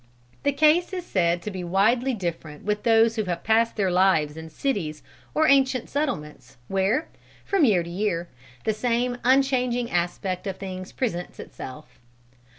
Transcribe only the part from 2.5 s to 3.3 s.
with those who